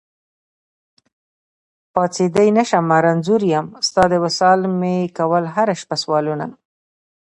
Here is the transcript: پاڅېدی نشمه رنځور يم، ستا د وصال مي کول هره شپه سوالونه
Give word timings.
پاڅېدی 1.93 2.47
نشمه 2.57 2.97
رنځور 3.05 3.41
يم، 3.53 3.67
ستا 3.87 4.03
د 4.11 4.13
وصال 4.25 4.59
مي 4.79 4.95
کول 5.17 5.43
هره 5.55 5.75
شپه 5.81 5.95
سوالونه 6.03 6.45